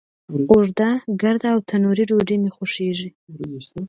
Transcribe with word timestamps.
اوږده، 0.51 0.89
ګرده، 1.21 1.47
او 1.53 1.59
تنوری 1.69 2.03
ډوډۍ 2.09 2.37
می 2.43 2.49
خوښیږی 2.55 3.09